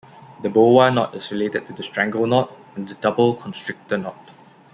The 0.41 0.49
boa 0.49 0.89
knot 0.89 1.13
is 1.13 1.29
related 1.29 1.67
to 1.67 1.73
the 1.73 1.83
strangle 1.83 2.25
knot 2.25 2.51
and 2.75 2.89
the 2.89 2.95
double 2.95 3.35
constrictor 3.35 3.99
knot. 3.99 4.31